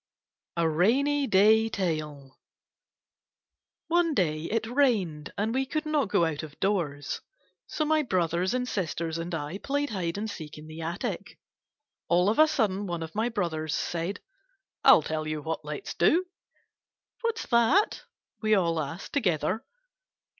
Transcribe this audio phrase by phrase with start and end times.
[0.55, 2.39] 42 KITTENS A^B OATS A RAINY DAY TALE
[3.87, 7.21] One day it rained and we could not go out of doors.
[7.67, 11.37] So my brothers and sisters and I played Hide and Seek in the attic.
[12.07, 14.21] All of a sudden one of my brothers said,
[14.53, 16.25] * I '11 tell you what let 's do!'
[16.91, 18.01] * What's that?'
[18.41, 19.63] we all asked together.